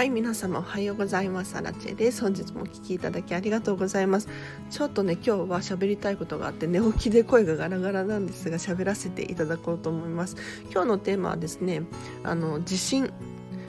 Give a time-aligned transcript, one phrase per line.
[0.00, 1.54] はい皆様おはようございます。
[1.58, 2.22] アラチェです。
[2.22, 4.28] 本日もお聞きいただきありがとうございます。
[4.70, 10.36] ちょっとね今日は喋りたいことがあって寝起きで声がガラガラなんですが喋らせていただこうと思います。
[10.72, 11.82] 今日のテーマはですね
[12.24, 13.12] あの地震。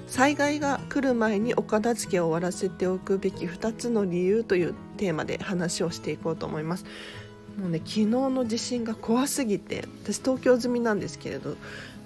[0.07, 6.85] 災害が来る前にお片付けを終わらせておくべき2つの理由というテーマで話をしていこうと思います。
[7.59, 11.57] もうね昨日の地震が怖すぎて私東京済みなんですけれど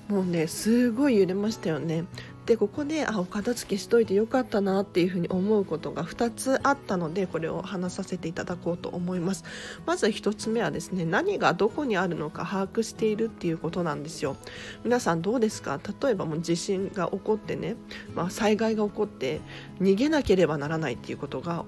[0.07, 2.05] もうねすごい揺れましたよね。
[2.45, 9.43] でここであお片付けしといてよかったなっていうふうに思うことが2つあったのでこれを話させていただこうと思います。
[9.87, 14.37] まず1つ目はですね何がどこにあるのか把握しているっていうことなんですよ。
[14.83, 15.79] 皆さんどうですか？
[16.01, 17.77] 例えばもう地震が起こってね、
[18.13, 19.41] まあ、災害が起こって
[19.81, 21.65] 逃げなければならないっていうことが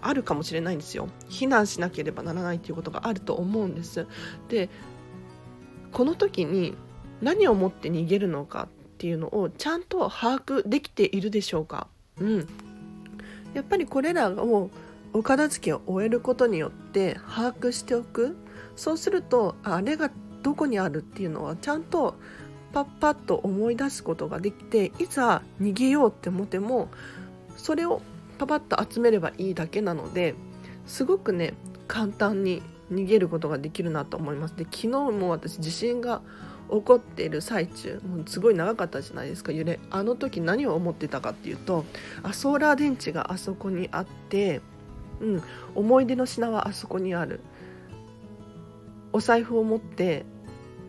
[0.00, 1.08] あるかもしれないんですよ。
[1.28, 4.06] 避難しなければならないっていうことがあると思うんです。
[4.48, 4.70] で
[5.92, 6.74] この時に
[7.20, 11.88] 何をもって逃げるのかっていうのをちゃんと把握できているでしょうか、
[12.18, 12.48] うん、
[13.52, 14.70] やっぱりこれらを
[15.12, 18.34] お片付けを終えることによって把握しておく。
[18.76, 20.10] そうするとあれが
[20.42, 22.14] どこにあるっていうのはちゃんと
[22.72, 26.88] パッパッと思い出すことができていざ逃げようって思っても
[27.58, 28.00] それを
[28.38, 30.34] パパッと集めればいいだけなので
[30.86, 31.52] すごくね
[31.88, 34.56] 簡単に逃げることができるなと思います。
[34.56, 36.22] で昨日も私地震が
[36.70, 39.52] 起こってる最中もうすごい長かったじゃないですか。
[39.52, 41.84] 揺れあの時何を思ってたかっていうと
[42.22, 44.60] あソーラー電池があそこにあって、
[45.20, 45.42] うん、
[45.74, 47.40] 思い出の品はあそこにある。
[49.12, 50.24] お財布を持って、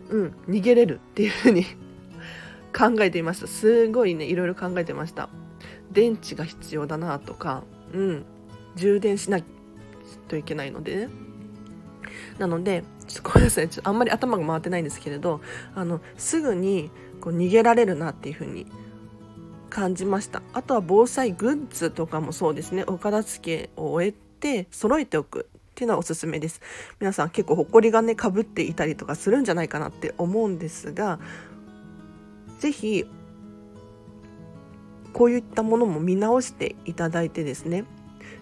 [0.09, 1.63] うん、逃げれるっていうふうに
[2.75, 3.47] 考えていました。
[3.47, 5.29] すごいねいろいろ考えてました。
[5.91, 8.25] 電池が必要だなとか、うん、
[8.75, 9.43] 充電しない
[10.27, 11.24] といけないのでね。
[12.37, 13.69] なのでちょっとごめんなさい。
[13.69, 15.41] ちょっとあんまり頭が回ってないんですけれど
[15.75, 16.91] あのすぐに
[17.21, 18.67] こう逃げられるなっていう風に
[19.69, 20.41] 感じました。
[20.53, 22.83] あとは防災グッズとかもそうですね。
[22.87, 26.61] お片付けを終えて揃えておくっていうのはおすすめです。
[26.99, 31.19] 皆さん結構ほこりがねかぶっていたりとかするんじゃないかなって思うんですが
[32.59, 33.05] 是非
[35.11, 37.85] こういったものも見直していただいてですね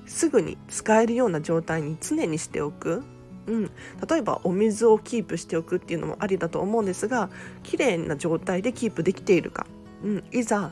[0.06, 3.04] すぐに使えるような状態に常にしておく。
[3.48, 3.72] うん、
[4.08, 7.30] 例えばお水をキープしておくっていうのもありだと思うんですが
[7.64, 9.66] 綺麗な状態でキープできているか、
[10.04, 10.72] うん、いざ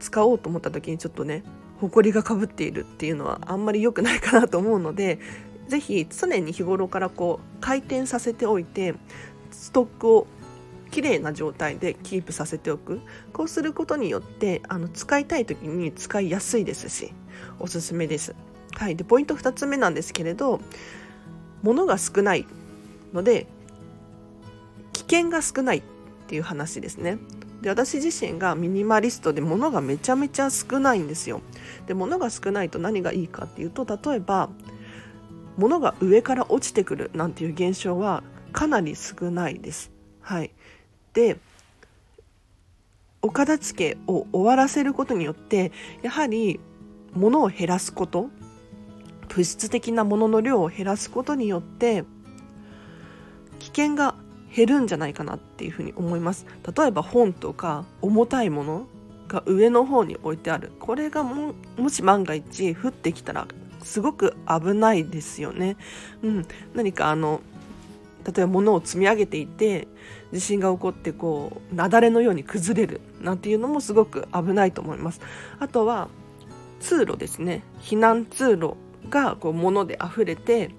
[0.00, 1.44] 使おうと思った時にちょっとね
[1.80, 5.18] 埃がかぶっているっていうのはあんまり良くないかなと思うので
[5.68, 8.94] 是非常に日頃からこう回転させておいて
[9.50, 10.26] ストックを
[10.90, 13.00] 綺麗な状態でキープさせておく。
[13.32, 17.12] こうすることによってあの使いたい時に使いやすいですし
[17.60, 18.34] おすすめです。
[18.72, 20.60] はい、でポイント2つ目なんですけれど
[21.62, 22.46] 物が少ない
[23.12, 23.46] ので
[24.92, 25.82] 危険が少ないっ
[26.26, 27.18] ていう話ですね。
[27.62, 31.42] で私自身がミニマリストで物がめちゃめちゃ少ないんですよ。
[31.86, 34.48] で物が少ないと何がいいかっていうと例えば
[35.56, 38.22] 物が上から落ちてくるなんていう現象は
[38.52, 39.90] かなり少ないです。
[40.20, 40.52] はい、
[41.12, 41.36] で
[43.22, 45.72] お片付けを終わらせることによって
[46.02, 46.60] やはり
[47.12, 48.30] 物を減らすこと
[49.30, 52.04] 物質的なものの量を減らすことによって
[53.58, 54.14] 危険が
[54.54, 56.44] 減るんじゃないかなっていうふうに思います。
[56.76, 58.86] 例えば本とか重たいもの
[59.28, 60.72] が上の方に置いてある。
[60.80, 63.46] これがももし万が一降ってきたら
[63.84, 65.76] すごく危ないですよね、
[66.22, 67.40] うん、何かあの
[68.26, 69.88] 例えば物を積み上げていて
[70.32, 73.00] 地震が起こってこう雪崩のように崩れる。
[73.20, 75.20] なんていうのもすごく危ないと思います。
[75.58, 76.08] あとは
[76.80, 77.62] 通路ですね。
[77.80, 78.74] 避難通路
[79.08, 80.70] がこう物で溢れて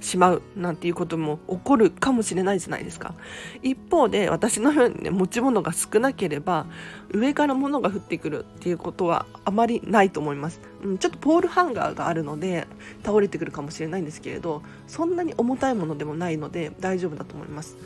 [0.00, 3.14] しまうなんていうことも起こるかもしれないじゃないですか。
[3.62, 6.66] 一方で私のようにね持ち物が少なければ
[7.10, 12.66] 上から物が降ってくるっていうことはあまりないと思います、うん、ちょっとポールハンガーがあるので
[13.04, 17.76] 倒れてくるかもしれないんですけれどそんなに重たいものでもないので大丈夫だと思います。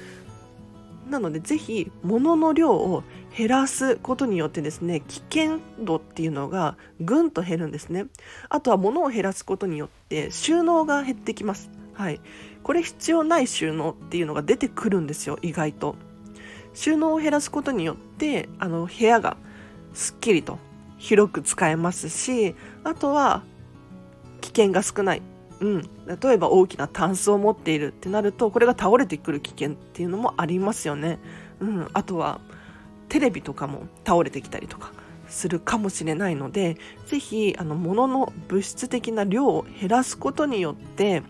[1.10, 3.02] なのでぜひ物の量を
[3.36, 8.06] 減らすことによってですね危険度っていうのがぐんと減るんですね。
[8.48, 11.70] あとは物を減らすことによって収納が減ってきます。
[11.92, 12.20] はい。
[12.62, 15.96] これ必要ない収納っていうのが出てくるんですよ意外と。
[16.72, 19.36] 収納を減らすことによってあの部屋が
[19.92, 20.58] すっきりと
[20.98, 22.54] 広く使えますし
[22.84, 23.42] あとは
[24.40, 25.22] 危険が少ない。
[25.60, 31.18] うん、例えば大きなタンスを持っているってなるとこれが倒れてくる危険っていうのもありますよね、
[31.60, 32.40] うん、あとは
[33.10, 34.92] テレビとかも倒れてきたりとか
[35.28, 36.76] するかもしれないので
[37.06, 41.22] 是非あの物の物質的な量を減らすことによって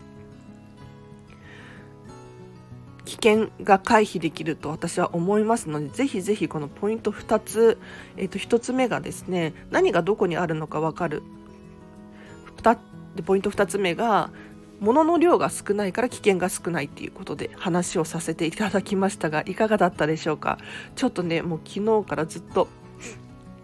[3.05, 7.79] 危険が回避できると私は思いますのでぜひぜひこのポイント2つ、
[8.17, 11.25] えー、と1つ目がですね何がどこにあるのか分かる
[13.16, 14.30] でポイント2つ目が
[14.80, 20.58] 物の量が少ないから危険が少ないっていうことで話をさせていただきましたがいかがだったでしょうか？
[20.96, 22.68] ちょっとねもう昨日からずっと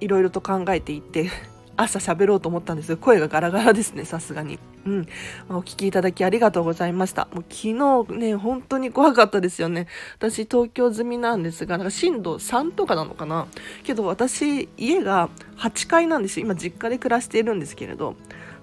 [0.01, 1.31] いろいろと考えていて
[1.79, 4.59] 朝喋ろうと思ったんですが声がガラガラですねさすがに。
[4.87, 5.07] うん。
[5.49, 7.29] お聞きいただきありがとうございました。
[7.33, 7.69] もう昨
[8.09, 9.87] 日ね本当に怖かったですよね。
[10.19, 13.47] 私東京済みなんですがなんか震度3とかなのかな？
[13.85, 16.47] けど私家が8階なんですよ。
[16.47, 18.17] 今実家で暮らしているんですけれど。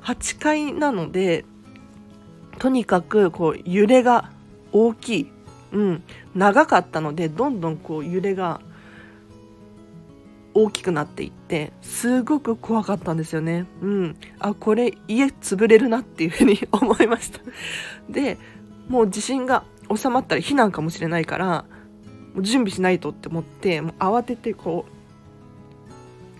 [0.03, 1.45] 8階なので
[2.59, 4.31] とにかくこう揺れが
[4.71, 5.31] 大きい、
[5.71, 6.03] うん、
[6.35, 8.61] 長かったのでどんどんこう揺れが
[10.53, 13.65] 大きくなっていってすごく怖かったんですよね。
[13.81, 17.39] うん、あこれ家潰れるなっていうふうに 思いました。
[18.09, 18.37] で
[18.87, 19.63] もう地震が
[19.93, 21.65] 収まったら避難かもしれないから
[22.39, 24.93] 準備しないとって思ってもう慌ててこう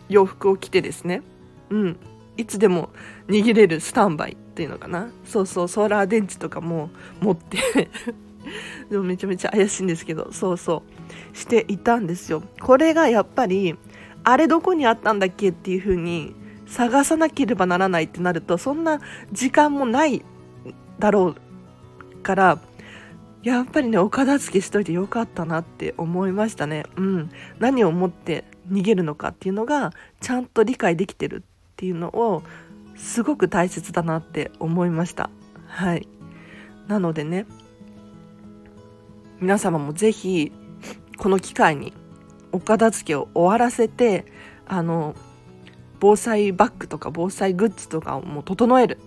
[0.10, 1.24] 洋服を着てですね、
[1.69, 1.98] うん、
[2.38, 2.89] いつでも
[3.27, 5.09] 握れるスタンバイっていうのかな。
[5.25, 6.89] そうそうソーラー電池とかも
[7.21, 7.89] 持って。
[8.89, 10.31] でもめちゃめちゃ怪しいんですけど。
[10.31, 10.83] そうそ
[11.33, 11.38] う。
[11.38, 12.44] していたんですよ。
[12.59, 13.75] これがやっぱり
[14.24, 16.35] あれどこにあったんだっけっていう風に
[16.65, 19.00] 探さなければならないってなるとそんな
[19.31, 20.24] 時間もない
[20.97, 22.59] だろうから
[23.44, 26.86] やっぱりねお片付けしといてよかったなって思いましたね。
[26.95, 27.29] うん。
[27.59, 29.91] 何を持って逃げるのかっていうのが
[30.21, 31.44] ちゃんと理解できてる
[31.83, 32.44] っていうのを
[32.95, 35.30] すごく大切だなって思いました。
[35.68, 36.07] はい。
[36.88, 37.45] なのでね
[39.41, 40.53] 皆様もぜひ
[41.18, 41.91] この機会に
[42.53, 44.25] お片付けを終わらせて
[44.65, 45.13] あの
[46.00, 49.00] 防災バッグとか防災グッズとかをもう整える。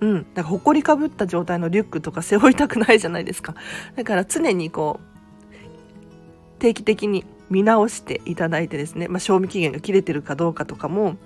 [0.00, 3.54] うん、だからほこりかぶった状態のリュックとか背負いたくないじゃないですか。
[3.94, 11.16] だから常にこう定期的に見直していただいてですね、まあ、賞味期限が切れてるかどうかとかも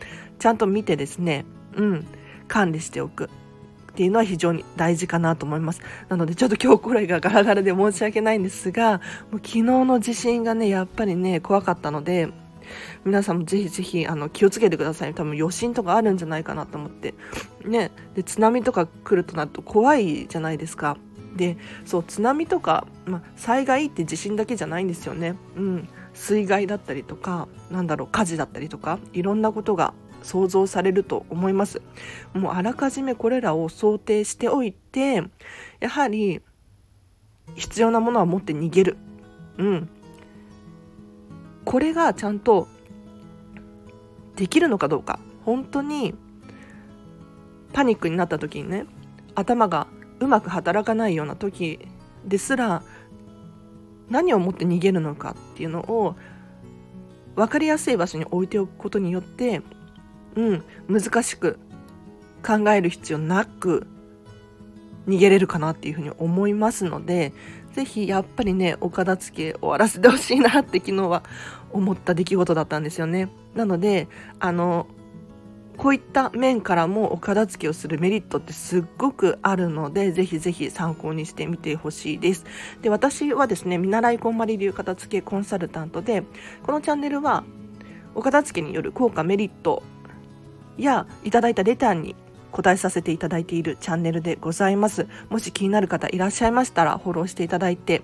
[0.44, 2.06] ちゃんと見てですね、うん、
[2.48, 3.30] 管理しておく
[3.92, 5.80] っていうのは非常に大事かなと思います。
[6.10, 9.00] なのでちょっと今日声がガラガラで申し訳ないんですが、
[9.30, 12.28] もう昨日の地震がね、やっぱりね、怖かったので、
[13.06, 15.14] 皆さんもぜひぜひあの気をつけてください。
[15.14, 17.14] 多分余震とかあるんじゃないかなと思って。
[17.64, 20.98] ね、で津波とか来るとなると怖いじゃないですか。
[21.36, 21.56] で、
[21.86, 25.36] そう津波とか、ま災害って地震だけじゃないんですよね。
[25.56, 25.88] うん。
[26.14, 29.92] 水害だったりとかなんだろう火事だったりとかいろんなことが
[30.24, 31.80] 想像されると思います。
[32.32, 35.22] もうあらかじめこれらを想定しておいて
[35.80, 36.40] やはり
[37.54, 38.96] 必要なものは持って逃げる。
[39.58, 39.88] うん。
[41.64, 42.66] これがちゃんと
[44.36, 45.20] できるのかどうか。
[45.44, 46.14] 本当に
[47.72, 48.86] パニックになった時にね
[49.34, 49.86] 頭が
[50.20, 51.78] うまく働かないような時
[52.24, 52.82] ですら
[54.08, 56.16] 何をもって逃げるのかっていうのを
[57.36, 59.60] 分かりやすい場所に置いておくことによって、
[60.36, 61.58] うん、難しく
[62.44, 63.86] 考える必要なく
[65.06, 67.32] 逃げれるかなっていうふうに思いますので
[67.74, 71.22] 是非やっぱりねお片付け終わらせてほしいなって昨日は
[71.72, 73.28] 思った出来事だったんですよね。
[73.54, 74.08] なので
[74.38, 74.86] あの
[75.76, 82.44] こういった面からもお片付けをするメリットってすっごくあるので、ぜひぜひ参考にしてみてほしいです。
[82.82, 86.22] で、私はですね、見習いこんまり流片付けコンサルタントで、
[86.62, 87.44] このチャンネルは
[88.14, 89.82] お片付けによる効果メリット
[90.78, 92.16] やいただいたレターに
[92.50, 95.08] 答えさせていただいているチャンネルでございます。
[95.28, 98.02] もし気になる方いらっしゃいましたらフォローしていただいて、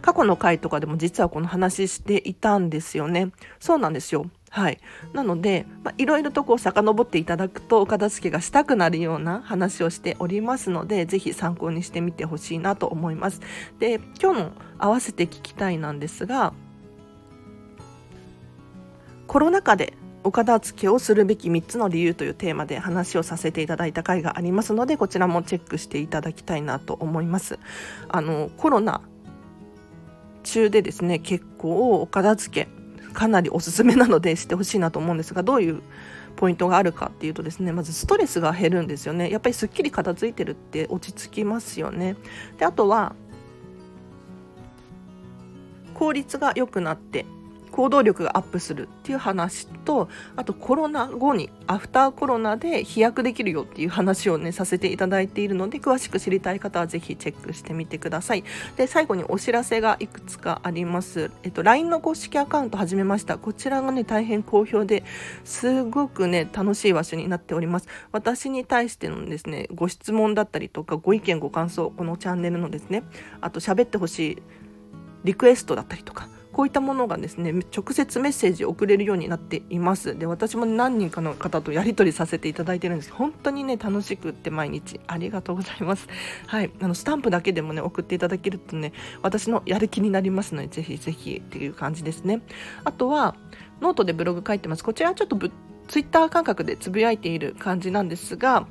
[0.00, 3.30] 過去の回とかでも実はこの話していたんですよね。
[3.58, 4.26] そうなんですよ。
[4.52, 4.80] はい、
[5.12, 13.40] なので、まあ、いろいろとこう遡っていただくとお片付けがしたくなるような話をしておりますのでぜひ参考にしてみてほしいなと思います。
[13.78, 16.52] で今日の合わせて聞きたいなんですが
[19.28, 27.58] コロナ禍でお片付けをするべき3つの理由というテーマで話をさせていただいた回がありますのでこちらもチェックしていただきたいなと思います。
[28.08, 29.00] あのコロナ
[30.42, 32.80] 中でですね結構お片付け
[33.12, 35.82] かなりおすすめなのでしてほしいなと思うんですがどういう
[36.36, 42.16] ポイントがあるかっていうとですねまずストレスが減るんですよねやっぱりすっきり片付いてるって落ち着きますよね
[42.58, 43.14] であとは
[45.94, 47.26] 効率が良くなって
[47.70, 58.44] 行動力がアップするっていう話とあとコロナ後にアフターコロナで飛躍できるよっていう話をねさせていただいているので詳しく知りたい方はぜひチェックしてみてください。
[58.76, 61.30] で最後にお知らせがいくつかあります。
[61.42, 63.38] えっと LINE の公式アカウント始めました。
[63.38, 65.04] こちらがね大変好評で
[65.44, 67.88] すごくね楽しい場所になっております。
[68.12, 73.04] 私に対してのですねご質問だったりとかご意見ご感想このチャンネルのですね
[73.40, 74.42] あと喋ってほしい
[75.24, 80.18] リクエストだったりとかこういったものがですね直接メッセージを送れるようになっています。
[80.18, 85.00] で私も何人かの方とやり取りさせていただいてるんです本当にね楽しくって毎日。
[85.06, 86.08] ありがとうございます。
[86.46, 86.70] はい。
[86.80, 88.92] あのスタンプだけでもね送っていただけるとね
[89.22, 92.42] 私のやる気になりますのでぜひぜひっていう感じですね。
[92.84, 93.36] あとは
[93.80, 94.84] ノートでブログ書いてます。
[94.84, 95.38] こちらはちょっと
[95.88, 98.66] ツイッター感覚でつぶやいている感じなんですが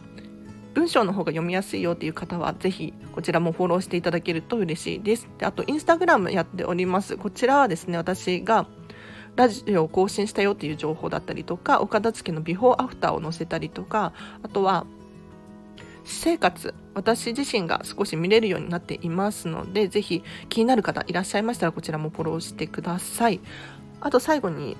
[0.79, 5.27] 文章の方が読みやすいよっていう方はぜひこちらもフォローしていただけると嬉しいです。
[5.37, 7.17] であとインスタグラムやっております。
[7.17, 8.65] こちらはですね私が
[9.35, 14.85] ラジオを更新したよっていう情報だったりとかお片付けのビフォーアフターを載せたりとかあとは
[16.05, 23.41] 私生活私自身が少し見れるようになっていますのでぜひ気になる方いらっしゃいましたらこちらもフォローしてください
[23.99, 24.77] あと最後に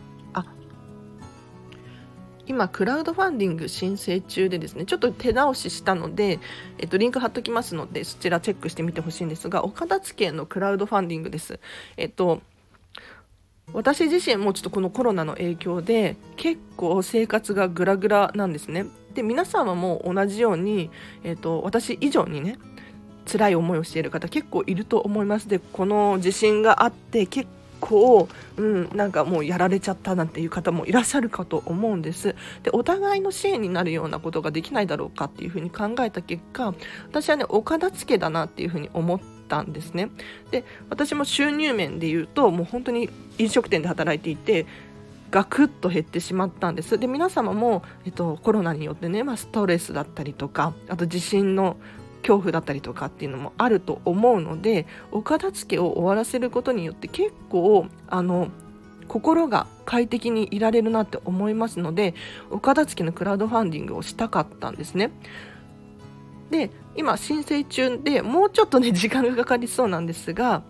[2.50, 6.40] 今クラウドファンディング申請中でですねちょっと手直ししたので、
[6.80, 11.60] えっと、リンク貼っときますのでそちらチェックしてみてほしいんですがお片付けのクラウドファンディングです。
[11.96, 12.42] えっと
[13.72, 18.88] 私自身もちょっとこのコロナの影響で結構生活がグラグラなんですね。
[19.14, 20.90] で皆様もう同じように、
[21.24, 22.58] えっと、私以上にね
[23.32, 25.48] 辛い思いをしている方結構いると思います。
[25.48, 27.48] でこの地震があって結
[27.80, 32.36] 構、うん、なんかもうやられちゃったなんていう方もいらっしゃるかと思うんです。
[32.64, 36.74] でお互いの支援になるようなことができないだろうかっていうふうに考えた結果
[37.08, 40.10] 私はねお片付けだなっていうふうに思ったんですね。
[40.52, 44.66] で私も収入面で言うともう本当に飲食店で働いていて
[45.32, 46.98] ガクッと減ってしまったんです。
[46.98, 51.78] で皆様も、えっと、コロナによってね、まあ、ストレスだったりとかあと地震の
[52.22, 58.50] 恐怖だったりとかっていうのもあると思うのでお片付けを終わらせることによって結構あの
[59.08, 62.14] 心が快適にいられるなって思いますので
[62.52, 65.12] お片付けのクラウドファンディングをしたかったんですね。
[66.52, 70.64] で今申請中でもうちょっとね時間がかかりそうなんですが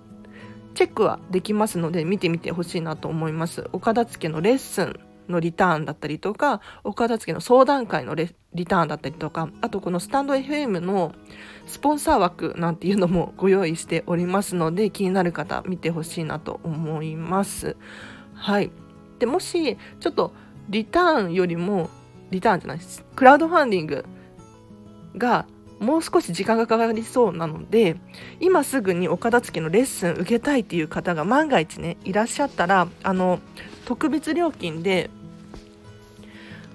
[0.75, 3.69] チェックはできますので見てみてほしいなと思います。
[3.73, 8.27] お片付けのレッスンのリターンだったりとか、お片付けの相談会のリ
[8.65, 11.13] ターンだったりとか、あとこのスタンド FM の
[11.65, 17.75] スポンサー枠なんていうのもご用意しておりますので、気になる方見てほしいなと思います。
[18.33, 18.71] はい。
[19.19, 20.33] で、もし、ちょっと
[20.69, 21.89] リターンよりも、
[22.31, 23.03] リターンじゃないです。
[23.15, 24.05] クラウドファンディング
[25.17, 25.45] が
[25.79, 27.95] もう少し時間がかかりそうなので
[28.39, 33.39] 今すぐにお片付けのレッスン受けたいっていう方が万が一ねいらっしゃったらあの
[33.85, 35.09] 特別料金で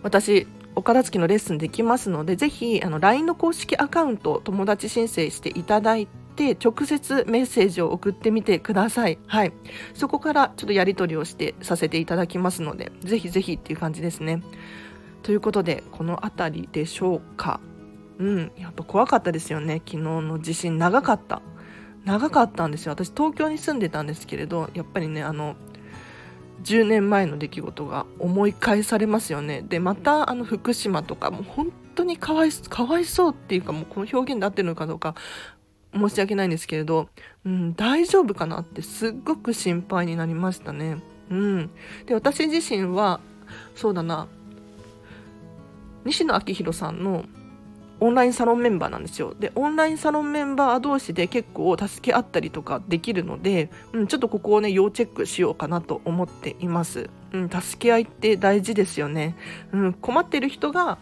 [0.05, 0.47] 私
[0.77, 6.07] お片付けのレッスンできますのでぜひあの LINE の公式アカウントを友達申請していただい
[6.37, 9.19] て直接メッセージを送ってみてください。
[9.27, 9.53] はい。
[9.95, 14.43] そこからちょっとやり取りをしてさせていただきますので、ぜひぜひっていう感じですね。
[15.23, 17.61] ということで、この辺りでしょうか。
[18.19, 19.81] うん、やっぱ怖かったですよね。
[19.87, 21.41] 昨日の地震長かった。
[22.05, 22.93] 長かったんですよ。
[22.93, 25.57] 私東京に住んでたんですけれど、やっぱりね、あの、
[26.65, 29.63] 10年前の出来事が思い返されますよね。
[29.63, 35.15] で、またあの福島とかもう本当にかわいかわいそうっていうかもうこの表現で合ってるのかどうか
[35.95, 37.09] 申し訳ないんですけれど、
[37.45, 41.03] うん、大丈夫かなってすっごく心配になりましたね。
[41.31, 41.71] うん。
[42.07, 43.21] で、私自身は、
[43.75, 44.27] そうだな、
[46.05, 47.25] 西野昭弘さんの
[48.01, 49.35] オンラインサロンメンバーなんですよ。
[49.39, 57.09] で、オンラインサロンメンバー同士で結構助け合ったりとかできるので、うん、ちょっとここをね、要チェックしようかなと思っています。
[57.33, 59.37] うん、助け合いって大事ですよね。
[59.73, 60.99] うん、困ってる人が、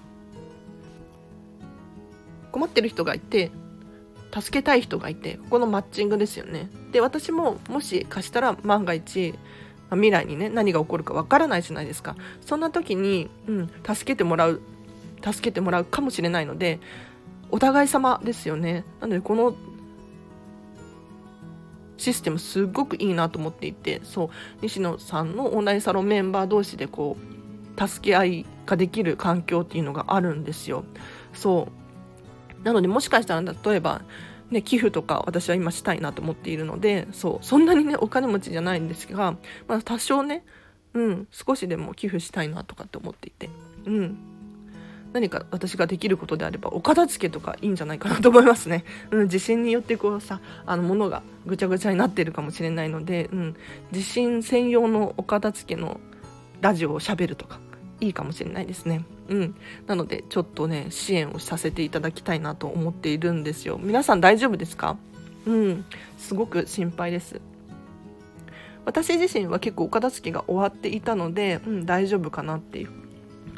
[2.52, 3.50] 困ってる人がいて、
[4.32, 6.70] 助けたい人がいて、ここのマッチングですよね。
[6.92, 9.34] で、私ももし貸したら万が一、
[9.90, 12.16] 未来にね、何が起こるかわからないじゃないですか。
[12.40, 14.62] そんな時に、うん、助けてもらう
[15.22, 16.80] 助けてもらうかもしれないので
[17.50, 18.84] お互い様ですよね。
[19.00, 19.54] なのでこの
[21.98, 24.28] システムすっごくいいなと思っていてそう
[24.62, 27.16] 西野さんのオンラインサロンメンバー同士でこ
[27.76, 30.84] う助け合いができる環境っていうのがあるんですよ。
[31.32, 31.68] そ
[32.60, 32.64] う。
[32.64, 34.02] なのでもしかしたら例えば
[34.52, 39.36] ね、寄付とか私は今したいなと思っているのでそうそんなにねお金持ちじゃないんですが、
[39.66, 40.44] まあ、多少ね、
[40.92, 43.48] うん、少しでも寄付したいなとかって思っていて、
[43.86, 44.18] うん、
[45.12, 48.84] 何か私ができることであればお片付けとかいいんじゃないかなと思いますね。
[49.10, 53.56] うん、地震によってこうさあの物がぐちゃぐちゃになってるかもしれないので、うん、
[53.90, 56.00] 地震専用のお片付けの
[56.60, 57.60] ラジオをしゃべるとか
[58.00, 59.04] いいかもしれないですね。
[59.28, 59.54] うん、
[59.86, 63.78] なのでちょっとね支援をさせていただきたいなと思っているんですよ。
[63.80, 64.96] 皆さん大丈夫ですか？
[65.46, 65.84] うん、
[66.18, 67.40] すごく心配です。
[68.84, 72.90] 私自身は結構お片付けが終わっていたので、うん、大丈夫かなっていう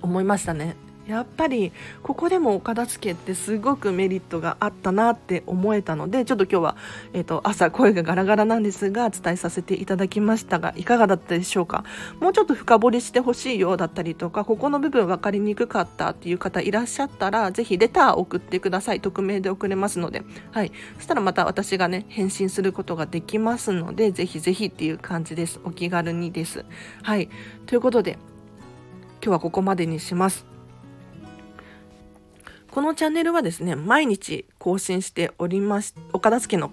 [0.03, 0.77] 思いましたね。
[1.07, 6.77] やっぱりここでもお片付けってすごくメリットがあったなって思えたのでちょっと今日は、
[7.13, 11.85] えーと、朝声がガラガラなんですが伝えさせていただきましたがいかがだったでしょうか？
[12.21, 19.01] もうちょっと深掘りしてほしいよだったりとかここの部分分かりにくかったっていう方いらっしゃったらぜひレター送ってください。
[19.01, 20.23] 匿名で送れますので。
[20.53, 20.73] はい。
[20.97, 25.61] そしたらまた私がね返信することができますのでぜひぜひっていう感じです。
[25.65, 26.65] お気軽にです。
[27.03, 27.29] はい。
[27.67, 28.13] ということで
[29.23, 30.54] 今日はここまでにします。
[32.75, 35.95] このチャンネルはですね、毎日更新しております。
[36.13, 36.73] お片付けの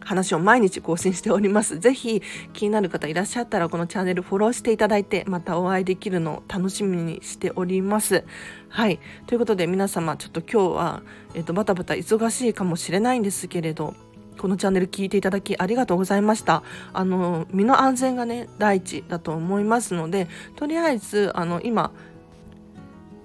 [0.00, 1.78] 話を毎日更新しております。
[1.78, 2.20] ぜひ
[2.52, 8.24] 気になる方いらっしゃったらこのチャンネルフォローしていただいてまたお会いできるのを楽しみにしております。
[8.70, 8.98] はい。
[9.28, 11.02] ということで皆様ちょっと今日は、
[11.36, 13.94] えっ、と、バタバタ忙しいかもしれないんですけれど、
[14.36, 16.64] このチャンネル聞いていただきありがとうございました。
[16.92, 21.92] あの、身の安全がね、第一だと思いますので、とりあえず、あの、今、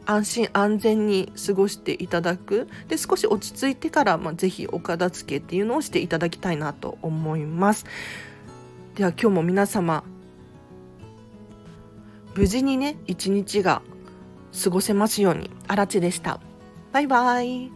[0.06, 2.68] 安心安全に過ごしていただく。
[2.88, 7.86] で少し落ち着いてから、まあ、ぜひお片付けっていうのをしていただきたいなと思います。
[8.96, 10.04] では今日も皆様
[12.36, 13.82] 無事にね一日が
[14.64, 16.40] 過ごせますようにあらちでした。
[16.92, 17.72] バイバイ。